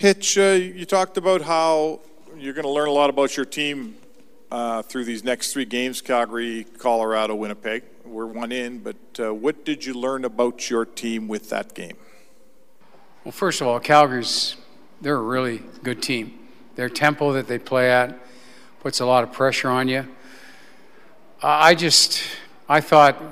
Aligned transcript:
Hitch, 0.00 0.38
uh, 0.38 0.52
you 0.52 0.86
talked 0.86 1.18
about 1.18 1.42
how 1.42 2.00
you're 2.34 2.54
going 2.54 2.64
to 2.64 2.70
learn 2.70 2.88
a 2.88 2.90
lot 2.90 3.10
about 3.10 3.36
your 3.36 3.44
team 3.44 3.96
uh, 4.50 4.80
through 4.80 5.04
these 5.04 5.22
next 5.22 5.52
three 5.52 5.66
games 5.66 6.00
Calgary, 6.00 6.64
Colorado, 6.78 7.34
Winnipeg. 7.34 7.82
We're 8.06 8.24
one 8.24 8.50
in, 8.50 8.78
but 8.78 8.96
uh, 9.18 9.34
what 9.34 9.66
did 9.66 9.84
you 9.84 9.92
learn 9.92 10.24
about 10.24 10.70
your 10.70 10.86
team 10.86 11.28
with 11.28 11.50
that 11.50 11.74
game? 11.74 11.98
Well, 13.24 13.32
first 13.32 13.60
of 13.60 13.66
all, 13.66 13.78
Calgary's, 13.78 14.56
they're 15.02 15.16
a 15.16 15.22
really 15.22 15.60
good 15.82 16.02
team. 16.02 16.48
Their 16.76 16.88
tempo 16.88 17.34
that 17.34 17.46
they 17.46 17.58
play 17.58 17.90
at 17.90 18.18
puts 18.80 19.00
a 19.00 19.04
lot 19.04 19.22
of 19.22 19.32
pressure 19.32 19.68
on 19.68 19.86
you. 19.86 20.08
I 21.42 21.74
just, 21.74 22.22
I 22.70 22.80
thought 22.80 23.22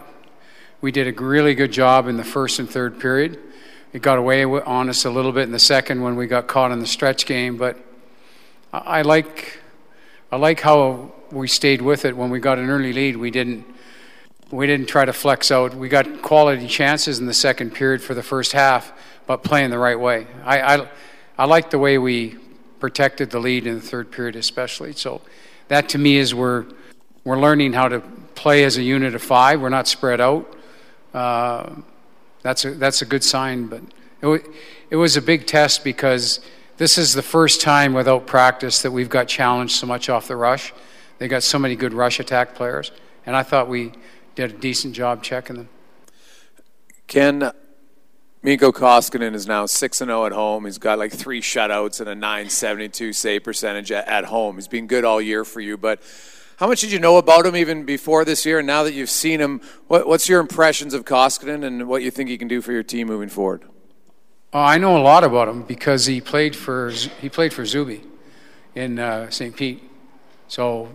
we 0.82 0.92
did 0.92 1.08
a 1.08 1.18
really 1.18 1.54
good 1.54 1.72
job 1.72 2.08
in 2.08 2.18
the 2.18 2.24
first 2.24 2.58
and 2.58 2.68
third 2.68 3.00
period. 3.00 3.38
It 3.92 4.02
got 4.02 4.18
away 4.18 4.44
on 4.44 4.90
us 4.90 5.06
a 5.06 5.10
little 5.10 5.32
bit 5.32 5.44
in 5.44 5.52
the 5.52 5.58
second 5.58 6.02
when 6.02 6.14
we 6.14 6.26
got 6.26 6.46
caught 6.46 6.72
in 6.72 6.78
the 6.78 6.86
stretch 6.86 7.24
game, 7.24 7.56
but 7.56 7.78
I 8.70 9.00
like 9.00 9.60
I 10.30 10.36
like 10.36 10.60
how 10.60 11.12
we 11.30 11.48
stayed 11.48 11.80
with 11.80 12.04
it 12.04 12.14
when 12.14 12.28
we 12.28 12.38
got 12.38 12.58
an 12.58 12.68
early 12.68 12.92
lead. 12.92 13.16
We 13.16 13.30
didn't 13.30 13.64
we 14.50 14.66
didn't 14.66 14.88
try 14.88 15.06
to 15.06 15.12
flex 15.14 15.50
out. 15.50 15.74
We 15.74 15.88
got 15.88 16.20
quality 16.20 16.66
chances 16.66 17.18
in 17.18 17.24
the 17.24 17.32
second 17.32 17.72
period 17.72 18.02
for 18.02 18.12
the 18.12 18.22
first 18.22 18.52
half, 18.52 18.92
but 19.26 19.42
playing 19.42 19.70
the 19.70 19.78
right 19.78 19.98
way. 19.98 20.26
I 20.44 20.60
I, 20.60 20.88
I 21.38 21.44
like 21.46 21.70
the 21.70 21.78
way 21.78 21.96
we 21.96 22.36
protected 22.80 23.30
the 23.30 23.38
lead 23.40 23.66
in 23.66 23.76
the 23.76 23.80
third 23.80 24.10
period, 24.10 24.36
especially. 24.36 24.92
So 24.92 25.22
that 25.68 25.88
to 25.90 25.98
me 25.98 26.18
is 26.18 26.34
where 26.34 26.66
we're 27.24 27.40
learning 27.40 27.72
how 27.72 27.88
to 27.88 28.00
play 28.34 28.64
as 28.64 28.76
a 28.76 28.82
unit 28.82 29.14
of 29.14 29.22
five. 29.22 29.62
We're 29.62 29.70
not 29.70 29.88
spread 29.88 30.20
out. 30.20 30.54
Uh, 31.14 31.70
that's 32.48 32.64
a, 32.64 32.70
that's 32.70 33.02
a 33.02 33.04
good 33.04 33.22
sign. 33.22 33.66
But 33.66 33.82
it, 33.82 34.22
w- 34.22 34.52
it 34.88 34.96
was 34.96 35.18
a 35.18 35.22
big 35.22 35.46
test 35.46 35.84
because 35.84 36.40
this 36.78 36.96
is 36.96 37.12
the 37.12 37.22
first 37.22 37.60
time 37.60 37.92
without 37.92 38.26
practice 38.26 38.80
that 38.80 38.90
we've 38.90 39.10
got 39.10 39.28
challenged 39.28 39.76
so 39.76 39.86
much 39.86 40.08
off 40.08 40.28
the 40.28 40.36
rush. 40.36 40.72
They 41.18 41.28
got 41.28 41.42
so 41.42 41.58
many 41.58 41.76
good 41.76 41.92
rush 41.92 42.20
attack 42.20 42.54
players, 42.54 42.90
and 43.26 43.36
I 43.36 43.42
thought 43.42 43.68
we 43.68 43.92
did 44.34 44.50
a 44.50 44.54
decent 44.54 44.94
job 44.94 45.22
checking 45.22 45.56
them. 45.56 45.68
Ken, 47.06 47.50
Mikko 48.42 48.72
Koskinen 48.72 49.34
is 49.34 49.46
now 49.46 49.66
6 49.66 49.98
0 49.98 50.24
at 50.24 50.32
home. 50.32 50.64
He's 50.64 50.78
got 50.78 50.98
like 50.98 51.12
three 51.12 51.42
shutouts 51.42 52.00
and 52.00 52.08
a 52.08 52.14
972 52.14 53.12
save 53.12 53.44
percentage 53.44 53.92
at 53.92 54.24
home. 54.24 54.54
He's 54.54 54.68
been 54.68 54.86
good 54.86 55.04
all 55.04 55.20
year 55.20 55.44
for 55.44 55.60
you, 55.60 55.76
but 55.76 56.00
how 56.58 56.66
much 56.66 56.80
did 56.80 56.90
you 56.90 56.98
know 56.98 57.18
about 57.18 57.46
him 57.46 57.54
even 57.54 57.84
before 57.84 58.24
this 58.24 58.44
year? 58.44 58.58
And 58.58 58.66
now 58.66 58.82
that 58.82 58.92
you've 58.92 59.10
seen 59.10 59.40
him, 59.40 59.60
what, 59.86 60.08
what's 60.08 60.28
your 60.28 60.40
impressions 60.40 60.92
of 60.92 61.04
Koskinen 61.04 61.64
and 61.64 61.86
what 61.86 62.02
you 62.02 62.10
think 62.10 62.28
he 62.28 62.36
can 62.36 62.48
do 62.48 62.60
for 62.60 62.72
your 62.72 62.82
team 62.82 63.06
moving 63.06 63.28
forward? 63.28 63.62
Oh, 64.52 64.60
I 64.60 64.76
know 64.76 64.96
a 64.96 64.98
lot 64.98 65.22
about 65.22 65.46
him 65.46 65.62
because 65.62 66.06
he 66.06 66.20
played 66.20 66.56
for 66.56 66.90
he 66.90 67.28
played 67.28 67.52
for 67.52 67.64
Zuby 67.64 68.02
in 68.74 68.98
uh, 68.98 69.30
St. 69.30 69.54
Pete. 69.54 69.88
So 70.48 70.88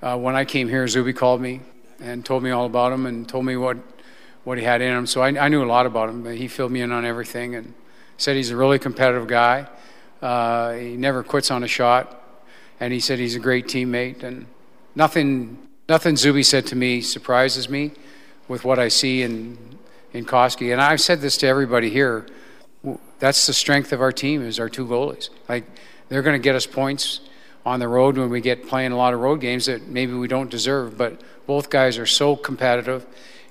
uh, 0.00 0.16
when 0.16 0.36
I 0.36 0.46
came 0.46 0.70
here, 0.70 0.88
Zuby 0.88 1.12
called 1.12 1.42
me 1.42 1.60
and 2.00 2.24
told 2.24 2.42
me 2.42 2.50
all 2.50 2.64
about 2.64 2.92
him 2.92 3.04
and 3.04 3.28
told 3.28 3.44
me 3.44 3.58
what 3.58 3.76
what 4.44 4.56
he 4.56 4.64
had 4.64 4.80
in 4.80 4.96
him. 4.96 5.06
So 5.06 5.20
I, 5.20 5.28
I 5.38 5.48
knew 5.48 5.62
a 5.62 5.66
lot 5.66 5.84
about 5.84 6.08
him. 6.08 6.24
He 6.24 6.48
filled 6.48 6.72
me 6.72 6.80
in 6.80 6.92
on 6.92 7.04
everything 7.04 7.56
and 7.56 7.74
said 8.16 8.36
he's 8.36 8.50
a 8.50 8.56
really 8.56 8.78
competitive 8.78 9.28
guy. 9.28 9.66
Uh, 10.22 10.72
he 10.72 10.96
never 10.96 11.22
quits 11.22 11.50
on 11.50 11.62
a 11.62 11.68
shot, 11.68 12.40
and 12.80 12.90
he 12.90 13.00
said 13.00 13.18
he's 13.18 13.36
a 13.36 13.40
great 13.40 13.66
teammate 13.66 14.22
and 14.22 14.46
nothing, 14.94 15.58
nothing 15.88 16.16
Zuby 16.16 16.42
said 16.42 16.66
to 16.66 16.76
me 16.76 17.00
surprises 17.00 17.68
me 17.68 17.92
with 18.48 18.64
what 18.64 18.78
I 18.78 18.88
see 18.88 19.22
in, 19.22 19.58
in 20.12 20.24
Koski. 20.24 20.72
And 20.72 20.80
I've 20.80 21.00
said 21.00 21.20
this 21.20 21.36
to 21.38 21.46
everybody 21.46 21.90
here. 21.90 22.26
That's 23.18 23.46
the 23.46 23.52
strength 23.52 23.92
of 23.92 24.00
our 24.00 24.12
team 24.12 24.42
is 24.42 24.58
our 24.58 24.68
two 24.68 24.86
goalies. 24.86 25.28
Like 25.48 25.64
they're 26.08 26.22
going 26.22 26.40
to 26.40 26.42
get 26.42 26.54
us 26.54 26.66
points 26.66 27.20
on 27.64 27.80
the 27.80 27.88
road 27.88 28.18
when 28.18 28.28
we 28.28 28.40
get 28.40 28.66
playing 28.66 28.92
a 28.92 28.96
lot 28.96 29.14
of 29.14 29.20
road 29.20 29.40
games 29.40 29.66
that 29.66 29.86
maybe 29.86 30.12
we 30.12 30.28
don't 30.28 30.50
deserve. 30.50 30.98
But 30.98 31.20
both 31.46 31.70
guys 31.70 31.98
are 31.98 32.06
so 32.06 32.36
competitive, 32.36 33.06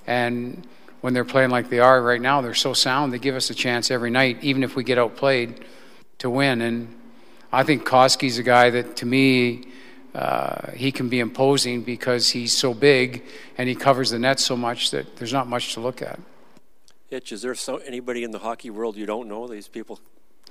and 0.07 0.68
when 1.01 1.13
they're 1.13 1.25
playing 1.25 1.50
like 1.50 1.69
they 1.69 1.80
are 1.80 2.01
right 2.01 2.22
now, 2.22 2.41
they're 2.41 2.53
so 2.53 2.74
sound. 2.74 3.12
They 3.12 3.19
give 3.19 3.35
us 3.35 3.50
a 3.50 3.56
chance 3.56 3.90
every 3.90 4.12
night, 4.12 4.38
even 4.41 4.63
if 4.63 4.75
we 4.75 4.84
get 4.84 4.97
outplayed, 4.97 5.66
to 6.19 6.30
win. 6.30 6.62
And 6.62 6.96
I 7.51 7.63
think 7.63 7.85
Koski's 7.85 8.38
a 8.38 8.44
guy 8.44 8.69
that, 8.69 8.97
to 8.97 9.06
me, 9.06 9.66
uh, 10.14 10.72
he 10.72 10.92
can 10.92 11.10
be 11.10 11.20
imposing 11.20 11.84
because 11.84 12.30
he's 12.30 12.56
so 12.58 12.74
big 12.74 13.24
and 13.58 13.70
he 13.70 13.76
covers 13.76 14.10
the 14.10 14.20
net 14.20 14.40
so 14.40 14.58
much 14.58 14.92
that 14.92 15.16
there's 15.16 15.34
not 15.34 15.48
much 15.48 15.74
to 15.74 15.80
look 15.80 16.02
at. 16.02 16.20
Hitch, 17.10 17.32
is 17.32 17.42
there 17.42 17.56
so 17.56 17.78
anybody 17.78 18.24
in 18.24 18.32
the 18.32 18.40
hockey 18.40 18.70
world 18.70 18.96
you 18.96 19.06
don't 19.06 19.28
know? 19.28 19.48
These 19.48 19.68
people 19.68 20.00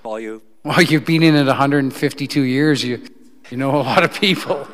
call 0.02 0.20
you? 0.20 0.42
Well, 0.62 0.82
you've 0.82 1.04
been 1.04 1.22
in 1.22 1.34
it 1.34 1.46
152 1.46 2.42
years. 2.42 2.84
You, 2.84 3.02
you 3.50 3.56
know 3.56 3.76
a 3.76 3.82
lot 3.82 4.02
of 4.02 4.12
people. 4.14 4.66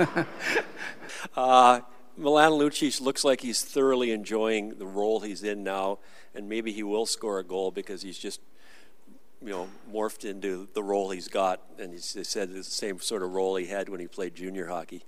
uh, 1.36 1.80
Milan 2.16 2.52
Lucic 2.52 3.00
looks 3.00 3.24
like 3.24 3.40
he's 3.40 3.62
thoroughly 3.62 4.10
enjoying 4.10 4.78
the 4.78 4.86
role 4.86 5.20
he's 5.20 5.42
in 5.42 5.62
now, 5.62 5.98
and 6.34 6.48
maybe 6.48 6.72
he 6.72 6.82
will 6.82 7.06
score 7.06 7.38
a 7.38 7.44
goal 7.44 7.70
because 7.70 8.02
he's 8.02 8.18
just 8.18 8.40
you 9.42 9.50
know, 9.50 9.68
morphed 9.92 10.24
into 10.24 10.68
the 10.74 10.82
role 10.82 11.10
he's 11.10 11.28
got, 11.28 11.60
and 11.78 11.92
he 11.92 11.98
said 11.98 12.50
it's 12.50 12.68
the 12.68 12.74
same 12.74 13.00
sort 13.00 13.22
of 13.22 13.32
role 13.32 13.56
he 13.56 13.66
had 13.66 13.88
when 13.88 14.00
he 14.00 14.06
played 14.06 14.34
junior 14.34 14.66
hockey. 14.66 15.04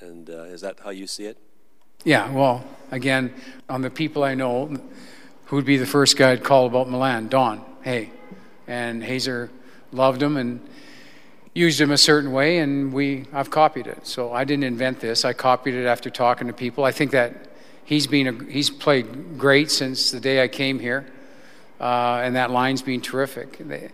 And 0.00 0.28
uh, 0.30 0.44
is 0.44 0.60
that 0.62 0.80
how 0.80 0.90
you 0.90 1.06
see 1.06 1.24
it? 1.24 1.38
Yeah. 2.04 2.30
Well, 2.32 2.64
again, 2.90 3.32
on 3.68 3.82
the 3.82 3.90
people 3.90 4.24
I 4.24 4.34
know, 4.34 4.76
who 5.46 5.56
would 5.56 5.64
be 5.64 5.76
the 5.76 5.86
first 5.86 6.16
guy 6.16 6.36
to 6.36 6.42
call 6.42 6.66
about 6.66 6.88
Milan? 6.88 7.28
Don. 7.28 7.64
Hay, 7.82 8.10
and 8.66 9.02
Hazer 9.02 9.50
loved 9.90 10.22
him 10.22 10.36
and 10.36 10.60
used 11.54 11.80
him 11.80 11.90
a 11.90 11.98
certain 11.98 12.32
way, 12.32 12.58
and 12.58 12.92
we 12.92 13.26
I've 13.32 13.50
copied 13.50 13.86
it. 13.86 14.06
So 14.06 14.32
I 14.32 14.44
didn't 14.44 14.64
invent 14.64 15.00
this. 15.00 15.24
I 15.24 15.32
copied 15.32 15.74
it 15.74 15.86
after 15.86 16.10
talking 16.10 16.46
to 16.46 16.52
people. 16.52 16.84
I 16.84 16.92
think 16.92 17.10
that 17.10 17.48
he's 17.84 18.06
been 18.06 18.26
a, 18.28 18.44
he's 18.50 18.70
played 18.70 19.36
great 19.36 19.70
since 19.70 20.10
the 20.10 20.20
day 20.20 20.42
I 20.42 20.48
came 20.48 20.78
here 20.78 21.06
uh, 21.80 22.20
and 22.22 22.36
that 22.36 22.50
line's 22.50 22.82
been 22.82 23.00
terrific. 23.00 23.58
They, 23.58 23.90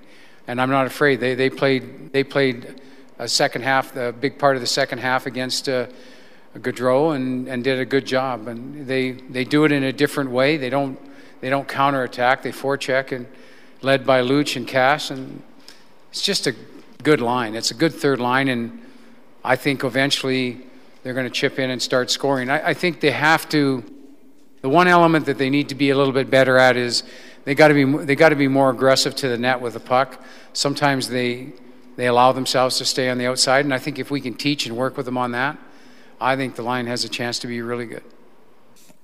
and 0.46 0.60
I'm 0.60 0.70
not 0.70 0.86
afraid. 0.86 1.20
They, 1.20 1.34
they 1.34 1.50
played 1.50 2.12
they 2.12 2.24
played 2.24 2.80
a 3.18 3.28
second 3.28 3.62
half, 3.62 3.96
a 3.96 4.12
big 4.12 4.38
part 4.38 4.56
of 4.56 4.62
the 4.62 4.66
second 4.66 4.98
half 4.98 5.26
against 5.26 5.68
uh, 5.68 5.86
Gaudreau, 6.56 7.14
and, 7.14 7.48
and 7.48 7.62
did 7.62 7.78
a 7.78 7.84
good 7.84 8.06
job. 8.06 8.48
And 8.48 8.86
they 8.86 9.12
they 9.12 9.44
do 9.44 9.64
it 9.64 9.72
in 9.72 9.84
a 9.84 9.92
different 9.92 10.30
way. 10.30 10.56
They 10.56 10.70
don't 10.70 10.98
they 11.40 11.50
don't 11.50 11.68
counterattack. 11.68 12.42
They 12.42 12.52
forecheck 12.52 13.12
and 13.12 13.26
led 13.82 14.06
by 14.06 14.22
Luch 14.22 14.56
and 14.56 14.66
Cass, 14.66 15.10
and 15.10 15.42
it's 16.10 16.22
just 16.22 16.46
a 16.46 16.54
good 17.02 17.20
line. 17.20 17.54
It's 17.54 17.70
a 17.70 17.74
good 17.74 17.94
third 17.94 18.20
line, 18.20 18.48
and 18.48 18.84
I 19.44 19.56
think 19.56 19.84
eventually 19.84 20.60
they're 21.02 21.14
going 21.14 21.26
to 21.26 21.32
chip 21.32 21.58
in 21.58 21.70
and 21.70 21.80
start 21.80 22.10
scoring. 22.10 22.50
I, 22.50 22.68
I 22.68 22.74
think 22.74 23.00
they 23.00 23.12
have 23.12 23.48
to. 23.50 23.84
The 24.60 24.68
one 24.68 24.88
element 24.88 25.26
that 25.26 25.38
they 25.38 25.50
need 25.50 25.68
to 25.68 25.76
be 25.76 25.90
a 25.90 25.96
little 25.96 26.12
bit 26.12 26.30
better 26.30 26.58
at 26.58 26.76
is 26.76 27.04
they 27.44 27.54
got 27.54 27.68
to 27.68 27.74
be 27.74 27.84
they 28.04 28.14
got 28.14 28.30
to 28.30 28.36
be 28.36 28.48
more 28.48 28.70
aggressive 28.70 29.14
to 29.16 29.28
the 29.28 29.38
net 29.38 29.60
with 29.60 29.74
the 29.74 29.80
puck. 29.80 30.22
Sometimes 30.52 31.08
they 31.08 31.52
they 31.96 32.06
allow 32.06 32.32
themselves 32.32 32.78
to 32.78 32.84
stay 32.84 33.08
on 33.10 33.18
the 33.18 33.26
outside, 33.26 33.64
and 33.64 33.74
I 33.74 33.78
think 33.78 33.98
if 33.98 34.10
we 34.10 34.20
can 34.20 34.34
teach 34.34 34.66
and 34.66 34.76
work 34.76 34.96
with 34.96 35.06
them 35.06 35.18
on 35.18 35.32
that, 35.32 35.58
I 36.20 36.36
think 36.36 36.54
the 36.54 36.62
line 36.62 36.86
has 36.86 37.04
a 37.04 37.08
chance 37.08 37.38
to 37.40 37.46
be 37.46 37.60
really 37.60 37.86
good. 37.86 38.04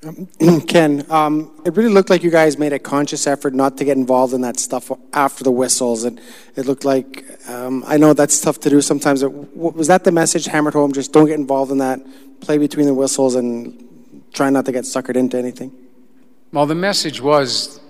Um, 0.06 0.60
Ken, 0.68 1.04
um, 1.10 1.50
it 1.64 1.76
really 1.76 1.92
looked 1.92 2.10
like 2.10 2.22
you 2.22 2.30
guys 2.30 2.58
made 2.58 2.72
a 2.72 2.78
conscious 2.78 3.26
effort 3.26 3.54
not 3.54 3.78
to 3.78 3.84
get 3.84 3.96
involved 3.96 4.34
in 4.34 4.42
that 4.42 4.58
stuff 4.58 4.90
after 5.12 5.44
the 5.44 5.50
whistles, 5.50 6.04
and 6.04 6.20
it 6.56 6.66
looked 6.66 6.84
like 6.84 7.24
um, 7.48 7.84
I 7.86 7.96
know 7.96 8.12
that's 8.12 8.40
tough 8.40 8.60
to 8.60 8.70
do 8.70 8.80
sometimes. 8.80 9.24
Was 9.24 9.86
that 9.88 10.04
the 10.04 10.12
message 10.12 10.46
hammered 10.46 10.74
home? 10.74 10.92
Just 10.92 11.12
don't 11.12 11.26
get 11.26 11.38
involved 11.38 11.72
in 11.72 11.78
that. 11.78 12.00
Play 12.40 12.58
between 12.58 12.86
the 12.86 12.94
whistles 12.94 13.34
and 13.34 14.22
try 14.32 14.50
not 14.50 14.66
to 14.66 14.72
get 14.72 14.84
suckered 14.84 15.16
into 15.16 15.38
anything. 15.38 15.72
Well, 16.52 16.66
the 16.66 16.74
message 16.74 17.20
was 17.20 17.80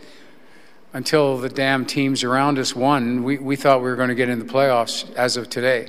until 0.94 1.38
the 1.38 1.48
damn 1.48 1.84
teams 1.84 2.22
around 2.22 2.56
us 2.56 2.74
won, 2.74 3.24
we, 3.24 3.36
we 3.36 3.56
thought 3.56 3.82
we 3.82 3.90
were 3.90 3.96
going 3.96 4.08
to 4.08 4.14
get 4.14 4.28
in 4.28 4.38
the 4.38 4.44
playoffs 4.44 5.12
as 5.14 5.36
of 5.36 5.50
today. 5.50 5.88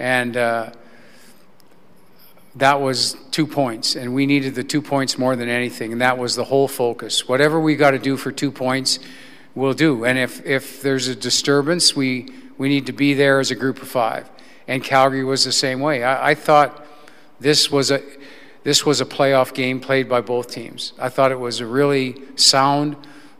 And 0.00 0.36
uh, 0.36 0.72
that 2.56 2.80
was 2.80 3.16
two 3.30 3.46
points, 3.46 3.94
and 3.94 4.12
we 4.12 4.26
needed 4.26 4.56
the 4.56 4.64
two 4.64 4.82
points 4.82 5.16
more 5.16 5.36
than 5.36 5.48
anything, 5.48 5.92
and 5.92 6.00
that 6.00 6.18
was 6.18 6.34
the 6.34 6.42
whole 6.42 6.66
focus. 6.66 7.28
Whatever 7.28 7.60
we 7.60 7.76
got 7.76 7.92
to 7.92 7.98
do 8.00 8.16
for 8.16 8.32
two 8.32 8.50
points, 8.50 8.98
we'll 9.54 9.72
do. 9.72 10.04
And 10.04 10.18
if, 10.18 10.44
if 10.44 10.82
there's 10.82 11.06
a 11.06 11.14
disturbance, 11.14 11.94
we, 11.94 12.28
we 12.58 12.68
need 12.68 12.86
to 12.86 12.92
be 12.92 13.14
there 13.14 13.38
as 13.38 13.52
a 13.52 13.54
group 13.54 13.80
of 13.80 13.86
five. 13.86 14.28
And 14.66 14.82
Calgary 14.82 15.22
was 15.22 15.44
the 15.44 15.52
same 15.52 15.78
way. 15.78 16.02
I, 16.02 16.30
I 16.30 16.34
thought 16.34 16.84
this 17.38 17.70
was 17.70 17.90
a 17.90 18.02
this 18.62 18.84
was 18.84 19.00
a 19.00 19.06
playoff 19.06 19.54
game 19.54 19.80
played 19.80 20.06
by 20.06 20.20
both 20.20 20.50
teams. 20.50 20.92
I 20.98 21.08
thought 21.08 21.32
it 21.32 21.40
was 21.40 21.60
a 21.60 21.66
really 21.66 22.16
sound 22.36 22.94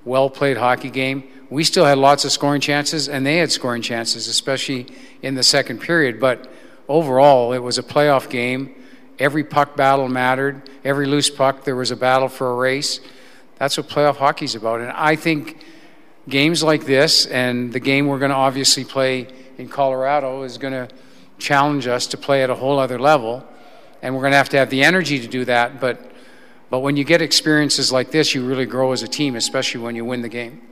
well 0.04 0.30
played 0.30 0.56
hockey 0.56 0.90
game. 0.90 1.24
We 1.50 1.64
still 1.64 1.84
had 1.84 1.98
lots 1.98 2.24
of 2.24 2.32
scoring 2.32 2.60
chances, 2.60 3.08
and 3.08 3.26
they 3.26 3.38
had 3.38 3.50
scoring 3.50 3.82
chances, 3.82 4.28
especially 4.28 4.86
in 5.22 5.34
the 5.34 5.42
second 5.42 5.80
period. 5.80 6.20
But 6.20 6.50
overall, 6.88 7.52
it 7.52 7.58
was 7.58 7.78
a 7.78 7.82
playoff 7.82 8.30
game. 8.30 8.74
Every 9.18 9.44
puck 9.44 9.76
battle 9.76 10.08
mattered. 10.08 10.70
Every 10.84 11.06
loose 11.06 11.28
puck, 11.28 11.64
there 11.64 11.76
was 11.76 11.90
a 11.90 11.96
battle 11.96 12.28
for 12.28 12.52
a 12.52 12.54
race. 12.54 13.00
That's 13.58 13.76
what 13.76 13.88
playoff 13.88 14.16
hockey's 14.16 14.54
about. 14.54 14.80
And 14.80 14.90
I 14.90 15.16
think 15.16 15.58
games 16.28 16.62
like 16.62 16.86
this, 16.86 17.26
and 17.26 17.72
the 17.72 17.80
game 17.80 18.06
we're 18.06 18.18
going 18.18 18.30
to 18.30 18.36
obviously 18.36 18.84
play 18.84 19.28
in 19.58 19.68
Colorado 19.68 20.42
is 20.44 20.56
going 20.56 20.72
to 20.72 20.88
challenge 21.38 21.86
us 21.86 22.06
to 22.08 22.16
play 22.16 22.42
at 22.42 22.50
a 22.50 22.54
whole 22.54 22.78
other 22.78 22.98
level, 22.98 23.46
and 24.02 24.14
we're 24.14 24.22
going 24.22 24.32
to 24.32 24.38
have 24.38 24.48
to 24.50 24.56
have 24.56 24.70
the 24.70 24.82
energy 24.82 25.18
to 25.20 25.26
do 25.26 25.44
that. 25.44 25.80
But 25.80 26.10
but 26.70 26.78
when 26.80 26.96
you 26.96 27.04
get 27.04 27.20
experiences 27.20 27.92
like 27.92 28.12
this, 28.12 28.34
you 28.34 28.46
really 28.46 28.66
grow 28.66 28.92
as 28.92 29.02
a 29.02 29.08
team, 29.08 29.34
especially 29.36 29.80
when 29.82 29.96
you 29.96 30.04
win 30.04 30.22
the 30.22 30.28
game. 30.28 30.62